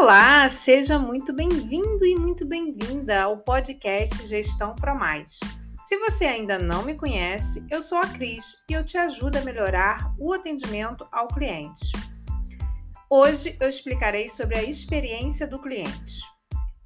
[0.00, 5.40] Olá, seja muito bem-vindo e muito bem-vinda ao podcast Gestão Pro Mais.
[5.80, 9.40] Se você ainda não me conhece, eu sou a Cris e eu te ajudo a
[9.40, 11.90] melhorar o atendimento ao cliente.
[13.10, 16.22] Hoje eu explicarei sobre a experiência do cliente.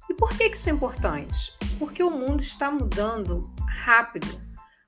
[0.09, 1.55] E por que isso é importante?
[1.77, 3.43] Porque o mundo está mudando
[3.85, 4.41] rápido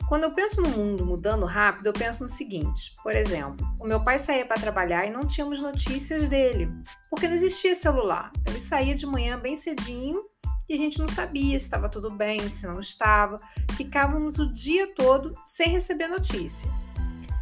[0.07, 4.03] quando eu penso no mundo mudando rápido, eu penso no seguinte: por exemplo, o meu
[4.03, 6.71] pai saía para trabalhar e não tínhamos notícias dele,
[7.09, 8.31] porque não existia celular.
[8.45, 10.23] Ele saía de manhã bem cedinho
[10.69, 13.37] e a gente não sabia se estava tudo bem, se não estava.
[13.75, 16.69] Ficávamos o dia todo sem receber notícia.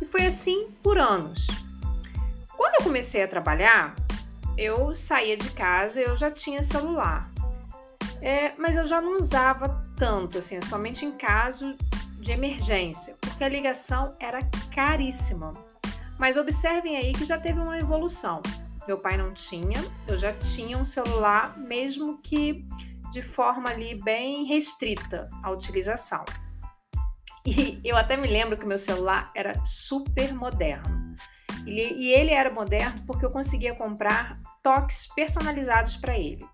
[0.01, 1.47] E foi assim por anos.
[2.55, 3.95] Quando eu comecei a trabalhar,
[4.57, 7.29] eu saía de casa e eu já tinha celular.
[8.21, 11.75] É, mas eu já não usava tanto, assim, somente em caso
[12.23, 14.39] de emergência, porque a ligação era
[14.73, 15.51] caríssima.
[16.17, 18.41] Mas observem aí que já teve uma evolução.
[18.87, 22.65] Meu pai não tinha, eu já tinha um celular, mesmo que
[23.11, 26.25] de forma ali bem restrita a utilização.
[27.45, 31.13] E eu até me lembro que meu celular era super moderno.
[31.65, 36.45] E ele era moderno porque eu conseguia comprar toques personalizados para ele.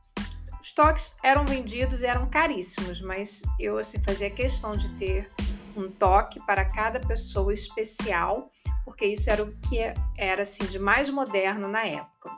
[0.60, 5.32] Os toques eram vendidos e eram caríssimos, mas eu assim fazia questão de ter
[5.80, 8.50] um toque para cada pessoa especial,
[8.84, 9.78] porque isso era o que
[10.18, 12.32] era assim de mais moderno na época.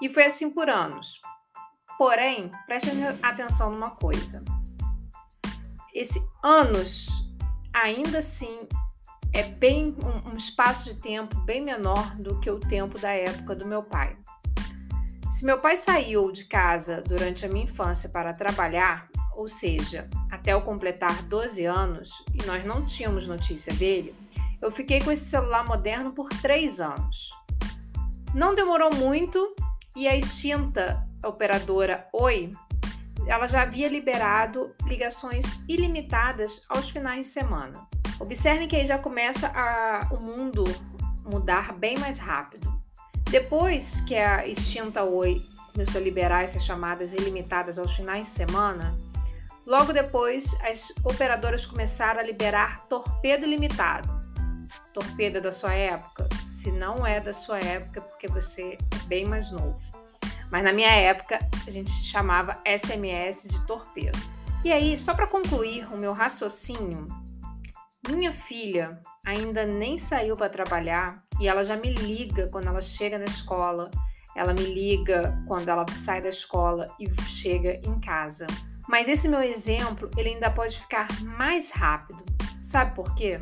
[0.00, 1.20] E foi assim por anos.
[1.98, 2.90] Porém, preste
[3.22, 4.42] atenção numa coisa.
[5.92, 7.08] Esse anos
[7.74, 8.66] ainda assim
[9.34, 13.54] é bem um, um espaço de tempo bem menor do que o tempo da época
[13.54, 14.16] do meu pai.
[15.30, 20.52] Se meu pai saiu de casa durante a minha infância para trabalhar, ou seja, até
[20.52, 24.14] eu completar 12 anos, e nós não tínhamos notícia dele,
[24.60, 27.30] eu fiquei com esse celular moderno por 3 anos.
[28.34, 29.54] Não demorou muito
[29.96, 32.50] e a extinta operadora Oi,
[33.26, 37.86] ela já havia liberado ligações ilimitadas aos finais de semana.
[38.18, 40.64] Observem que aí já começa a, o mundo
[41.24, 42.70] mudar bem mais rápido.
[43.30, 45.42] Depois que a extinta Oi
[45.72, 48.96] começou a liberar essas chamadas ilimitadas aos finais de semana,
[49.66, 54.20] Logo depois, as operadoras começaram a liberar torpedo limitado.
[54.92, 56.28] Torpedo é da sua época?
[56.34, 59.78] Se não é da sua época, é porque você é bem mais novo.
[60.50, 64.18] Mas na minha época, a gente chamava SMS de torpedo.
[64.64, 67.06] E aí, só para concluir o meu raciocínio,
[68.08, 73.18] minha filha ainda nem saiu para trabalhar e ela já me liga quando ela chega
[73.18, 73.90] na escola.
[74.36, 78.46] Ela me liga quando ela sai da escola e chega em casa.
[78.90, 82.24] Mas esse meu exemplo, ele ainda pode ficar mais rápido.
[82.60, 83.38] Sabe por quê?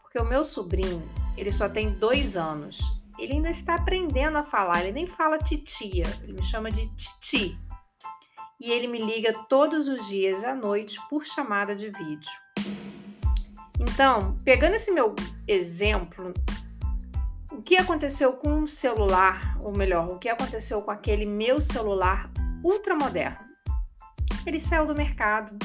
[0.00, 1.06] Porque o meu sobrinho,
[1.36, 2.80] ele só tem dois anos.
[3.18, 7.54] Ele ainda está aprendendo a falar, ele nem fala titia, ele me chama de titi.
[8.58, 12.32] E ele me liga todos os dias à noite por chamada de vídeo.
[13.78, 15.14] Então, pegando esse meu
[15.46, 16.32] exemplo,
[17.52, 22.30] o que aconteceu com o celular, ou melhor, o que aconteceu com aquele meu celular
[22.64, 23.51] ultramoderno?
[24.46, 25.56] Ele saiu do mercado.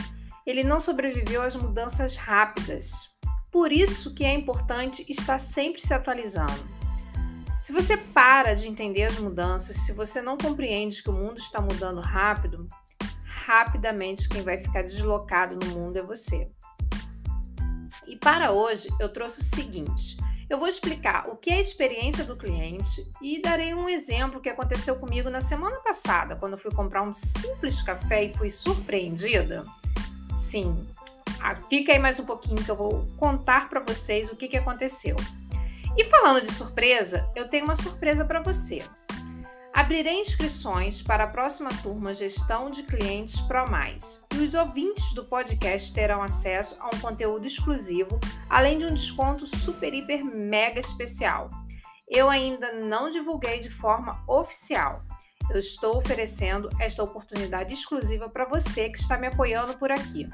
[0.46, 3.10] Ele não sobreviveu às mudanças rápidas.
[3.52, 6.78] Por isso que é importante estar sempre se atualizando.
[7.60, 11.60] Se você para de entender as mudanças, se você não compreende que o mundo está
[11.60, 12.68] mudando rápido,
[13.24, 16.52] rapidamente quem vai ficar deslocado no mundo é você.
[18.06, 20.18] E para hoje eu trouxe o seguinte:
[20.50, 24.50] eu vou explicar o que é a experiência do cliente e darei um exemplo que
[24.50, 29.64] aconteceu comigo na semana passada, quando fui comprar um simples café e fui surpreendida.
[30.34, 30.88] Sim,
[31.42, 34.58] ah, fica aí mais um pouquinho que eu vou contar para vocês o que, que
[34.58, 35.16] aconteceu.
[35.98, 38.84] E falando de surpresa, eu tenho uma surpresa para você.
[39.74, 45.26] Abrirei inscrições para a próxima turma Gestão de Clientes Pro Mais e os ouvintes do
[45.26, 48.20] podcast terão acesso a um conteúdo exclusivo,
[48.50, 51.50] além de um desconto super, hiper, mega especial.
[52.10, 55.04] Eu ainda não divulguei de forma oficial.
[55.50, 60.28] Eu estou oferecendo esta oportunidade exclusiva para você que está me apoiando por aqui.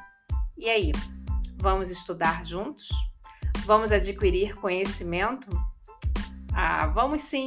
[0.56, 0.92] E aí,
[1.58, 2.88] vamos estudar juntos?
[3.66, 5.48] Vamos adquirir conhecimento?
[6.54, 7.44] Ah, vamos sim!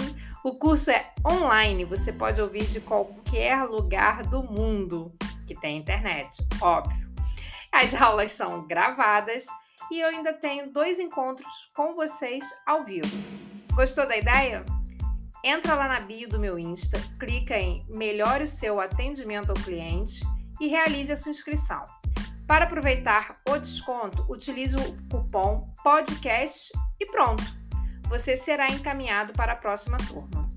[0.47, 5.13] O curso é online, você pode ouvir de qualquer lugar do mundo
[5.45, 7.05] que tem internet, óbvio.
[7.69, 9.47] As aulas são gravadas
[9.91, 13.09] e eu ainda tenho dois encontros com vocês ao vivo.
[13.73, 14.63] Gostou da ideia?
[15.43, 20.21] Entra lá na bio do meu Insta, clica em Melhore o seu atendimento ao cliente
[20.61, 21.83] e realize a sua inscrição.
[22.47, 26.71] Para aproveitar o desconto, utilize o cupom podcast
[27.01, 27.66] e pronto
[28.07, 30.47] você será encaminhado para a próxima turma.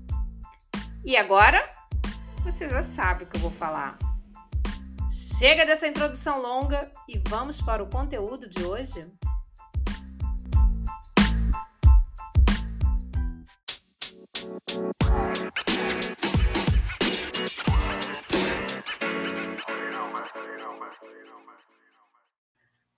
[1.03, 1.69] E agora,
[2.43, 3.97] você já sabe o que eu vou falar.
[5.09, 9.05] Chega dessa introdução longa e vamos para o conteúdo de hoje?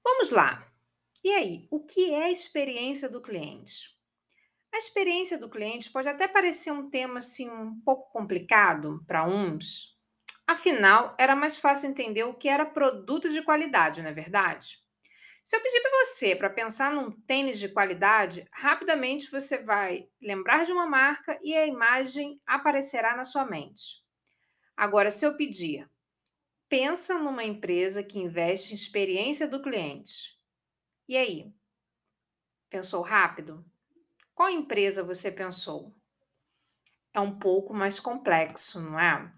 [0.04, 0.68] Vamos lá.
[1.24, 3.93] E aí, o que é a experiência do cliente?
[4.74, 9.96] A experiência do cliente pode até parecer um tema assim um pouco complicado para uns.
[10.48, 14.80] Afinal, era mais fácil entender o que era produto de qualidade, não é verdade?
[15.44, 20.66] Se eu pedir para você para pensar num tênis de qualidade, rapidamente você vai lembrar
[20.66, 24.02] de uma marca e a imagem aparecerá na sua mente.
[24.76, 25.88] Agora, se eu pedir,
[26.68, 30.36] pensa numa empresa que investe em experiência do cliente.
[31.08, 31.54] E aí?
[32.72, 33.64] Pensou rápido?
[34.36, 35.94] Qual empresa você pensou?
[37.14, 39.32] É um pouco mais complexo, não é?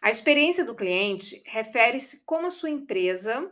[0.00, 3.50] A experiência do cliente refere-se como a sua empresa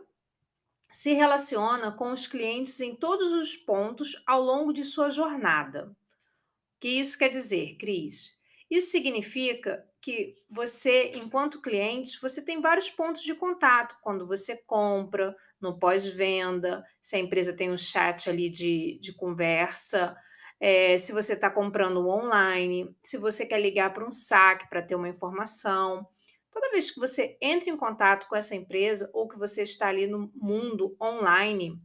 [0.89, 5.87] se relaciona com os clientes em todos os pontos ao longo de sua jornada.
[5.87, 8.37] O que isso quer dizer, Cris?
[8.69, 15.35] Isso significa que você, enquanto cliente, você tem vários pontos de contato quando você compra,
[15.59, 20.15] no pós-venda, se a empresa tem um chat ali de, de conversa,
[20.65, 24.95] é, se você está comprando online, se você quer ligar para um saque para ter
[24.95, 26.07] uma informação.
[26.49, 30.07] Toda vez que você entra em contato com essa empresa ou que você está ali
[30.07, 31.77] no mundo online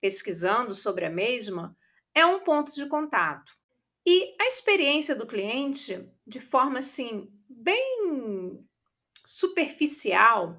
[0.00, 1.76] pesquisando sobre a mesma,
[2.14, 3.52] é um ponto de contato.
[4.06, 8.66] E a experiência do cliente, de forma assim, bem
[9.26, 10.56] superficial,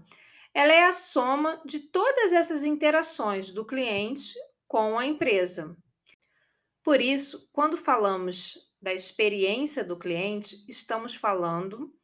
[0.54, 4.36] ela é a soma de todas essas interações do cliente
[4.68, 5.76] com a empresa.
[6.84, 11.96] Por isso, quando falamos da experiência do cliente, estamos falando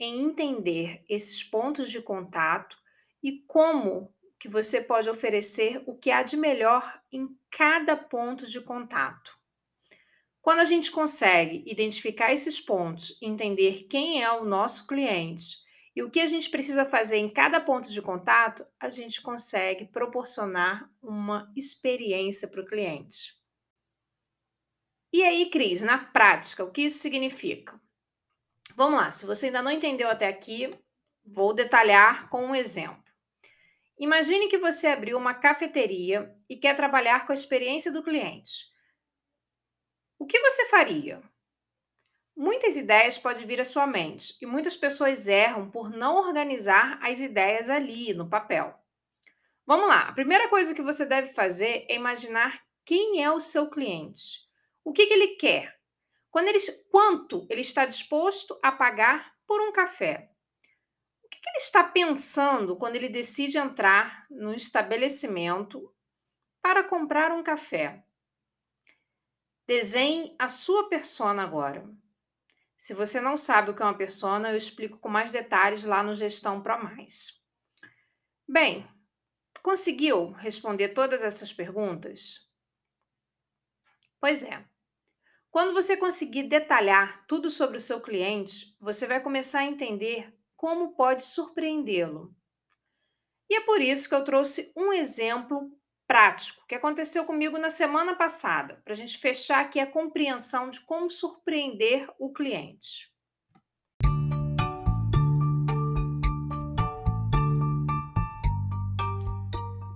[0.00, 2.76] em entender esses pontos de contato
[3.22, 8.60] e como que você pode oferecer o que há de melhor em cada ponto de
[8.62, 9.38] contato.
[10.40, 15.58] Quando a gente consegue identificar esses pontos, entender quem é o nosso cliente
[15.94, 19.84] e o que a gente precisa fazer em cada ponto de contato, a gente consegue
[19.84, 23.41] proporcionar uma experiência para o cliente.
[25.12, 27.78] E aí, Cris, na prática, o que isso significa?
[28.74, 30.74] Vamos lá, se você ainda não entendeu até aqui,
[31.24, 33.02] vou detalhar com um exemplo.
[33.98, 38.64] Imagine que você abriu uma cafeteria e quer trabalhar com a experiência do cliente.
[40.18, 41.22] O que você faria?
[42.34, 47.20] Muitas ideias podem vir à sua mente e muitas pessoas erram por não organizar as
[47.20, 48.74] ideias ali no papel.
[49.66, 53.68] Vamos lá, a primeira coisa que você deve fazer é imaginar quem é o seu
[53.68, 54.40] cliente.
[54.84, 55.78] O que, que ele quer?
[56.30, 56.58] Quando ele,
[56.90, 60.32] quanto ele está disposto a pagar por um café?
[61.22, 65.94] O que, que ele está pensando quando ele decide entrar no estabelecimento
[66.60, 68.04] para comprar um café?
[69.66, 71.88] Desenhe a sua persona agora.
[72.76, 76.02] Se você não sabe o que é uma persona, eu explico com mais detalhes lá
[76.02, 77.40] no Gestão Pro Mais.
[78.48, 78.88] Bem,
[79.62, 82.44] conseguiu responder todas essas perguntas?
[84.18, 84.71] Pois é.
[85.52, 90.96] Quando você conseguir detalhar tudo sobre o seu cliente, você vai começar a entender como
[90.96, 92.34] pode surpreendê-lo.
[93.50, 95.70] E é por isso que eu trouxe um exemplo
[96.08, 100.80] prático que aconteceu comigo na semana passada, para a gente fechar aqui a compreensão de
[100.80, 103.12] como surpreender o cliente.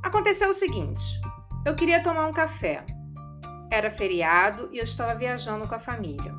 [0.05, 1.03] Aconteceu o seguinte:
[1.65, 2.85] eu queria tomar um café
[3.71, 6.33] era feriado e eu estava viajando com a família.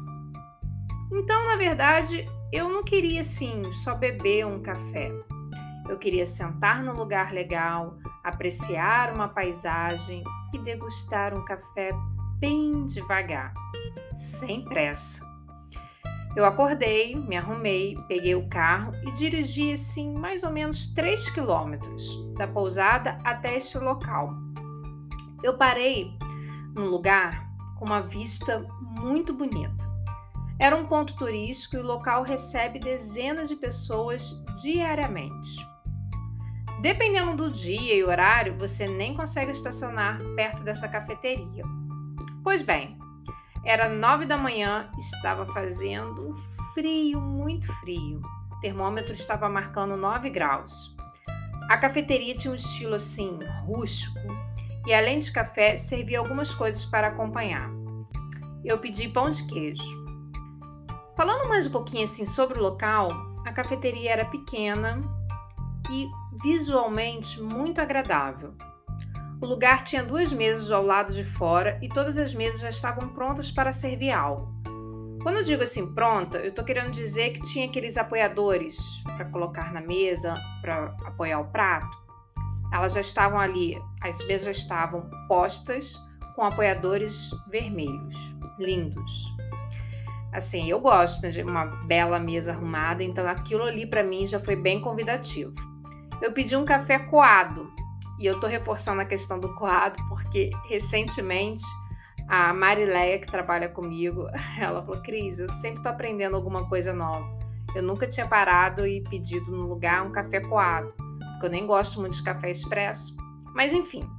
[1.12, 5.12] Então, na verdade, eu não queria assim só beber um café.
[5.90, 11.92] Eu queria sentar num lugar legal, apreciar uma paisagem e degustar um café
[12.40, 13.54] bem devagar,
[14.14, 15.26] sem pressa.
[16.36, 22.16] Eu acordei, me arrumei, peguei o carro e dirigi assim mais ou menos 3 quilômetros
[22.36, 24.34] da pousada até este local.
[25.42, 26.12] Eu parei
[26.78, 29.88] um lugar com uma vista muito bonita.
[30.60, 35.66] Era um ponto turístico e o local recebe dezenas de pessoas diariamente.
[36.82, 41.64] Dependendo do dia e horário, você nem consegue estacionar perto dessa cafeteria.
[42.44, 42.98] Pois bem,
[43.66, 46.36] era nove da manhã, estava fazendo um
[46.74, 48.22] frio, muito frio.
[48.52, 50.96] O termômetro estava marcando 9 graus.
[51.70, 54.20] A cafeteria tinha um estilo assim, rústico,
[54.88, 57.70] e além de café, servia algumas coisas para acompanhar.
[58.64, 60.08] Eu pedi pão de queijo.
[61.16, 63.10] Falando mais um pouquinho assim sobre o local,
[63.48, 65.00] A cafeteria era pequena
[65.90, 66.10] e
[66.44, 68.54] visualmente muito agradável.
[69.42, 73.08] O lugar tinha duas mesas ao lado de fora e todas as mesas já estavam
[73.08, 74.54] prontas para servir algo.
[75.24, 79.72] Quando eu digo assim pronta, eu estou querendo dizer que tinha aqueles apoiadores para colocar
[79.72, 82.07] na mesa, para apoiar o prato.
[82.74, 85.96] Elas já estavam ali, as mesas já estavam postas
[86.36, 88.16] com apoiadores vermelhos,
[88.60, 89.36] lindos.
[90.34, 94.40] Assim, eu gosto né, de uma bela mesa arrumada, então aquilo ali para mim já
[94.40, 95.54] foi bem convidativo.
[96.22, 97.72] Eu pedi um café coado,
[98.20, 101.64] e eu tô reforçando a questão do coado porque recentemente
[102.28, 104.28] a Marileia, que trabalha comigo,
[104.60, 107.26] ela falou: Cris, eu sempre tô aprendendo alguma coisa nova.
[107.76, 110.94] Eu nunca tinha parado e pedido no lugar um café coado,
[111.38, 113.16] porque eu nem gosto muito de café expresso.
[113.54, 114.10] Mas enfim,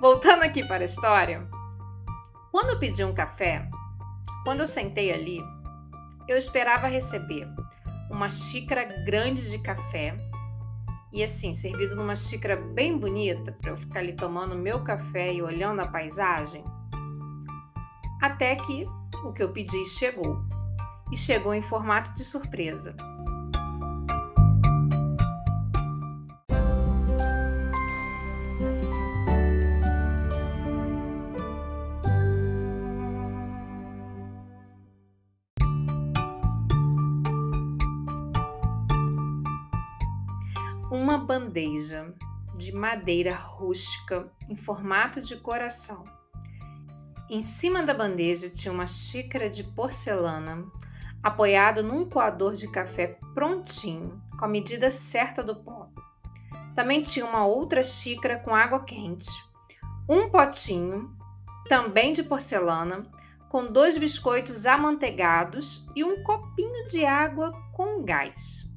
[0.00, 1.46] voltando aqui para a história,
[2.50, 3.68] quando eu pedi um café,
[4.42, 5.38] quando eu sentei ali,
[6.26, 7.46] eu esperava receber
[8.10, 10.16] uma xícara grande de café
[11.12, 15.42] e assim, servido numa xícara bem bonita para eu ficar ali tomando meu café e
[15.42, 16.64] olhando a paisagem.
[18.22, 18.86] Até que
[19.24, 20.42] o que eu pedi chegou.
[21.12, 22.96] E chegou em formato de surpresa.
[41.60, 42.14] Bandeja
[42.56, 46.04] de madeira rústica em formato de coração.
[47.28, 50.64] Em cima da bandeja tinha uma xícara de porcelana
[51.22, 55.88] apoiado num coador de café prontinho, com a medida certa do pó.
[56.74, 59.30] Também tinha uma outra xícara com água quente,
[60.08, 61.14] um potinho,
[61.68, 63.02] também de porcelana,
[63.50, 68.69] com dois biscoitos amanteigados e um copinho de água com gás.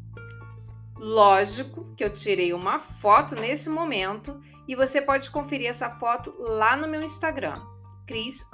[1.03, 6.77] Lógico que eu tirei uma foto nesse momento e você pode conferir essa foto lá
[6.77, 7.61] no meu Instagram,
[8.07, 8.49] Cris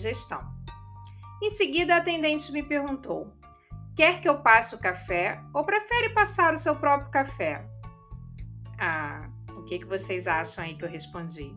[0.00, 0.42] Gestão.
[1.40, 3.32] Em seguida, a atendente me perguntou:
[3.94, 7.64] quer que eu passe o café ou prefere passar o seu próprio café?
[8.76, 11.54] Ah, o que, que vocês acham aí que eu respondi?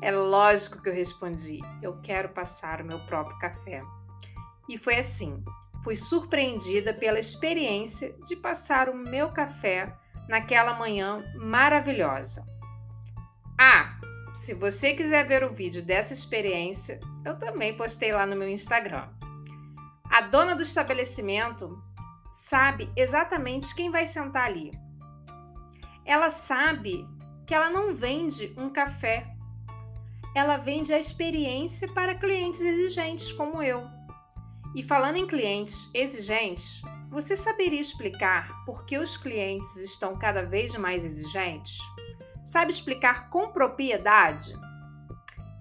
[0.00, 3.82] É lógico que eu respondi: eu quero passar o meu próprio café.
[4.68, 5.42] E foi assim
[5.86, 9.96] fui surpreendida pela experiência de passar o meu café
[10.28, 12.44] naquela manhã maravilhosa.
[13.56, 13.96] Ah,
[14.34, 19.08] se você quiser ver o vídeo dessa experiência, eu também postei lá no meu Instagram.
[20.10, 21.80] A dona do estabelecimento
[22.32, 24.72] sabe exatamente quem vai sentar ali.
[26.04, 27.06] Ela sabe
[27.46, 29.24] que ela não vende um café,
[30.34, 33.94] ela vende a experiência para clientes exigentes como eu.
[34.74, 40.74] E falando em clientes exigentes, você saberia explicar por que os clientes estão cada vez
[40.76, 41.78] mais exigentes?
[42.44, 44.54] Sabe explicar com propriedade?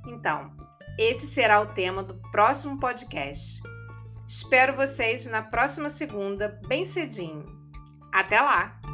[0.08, 0.52] Então,
[0.98, 3.62] esse será o tema do próximo podcast.
[4.28, 7.46] Espero vocês na próxima segunda, bem cedinho.
[8.12, 8.85] Até lá!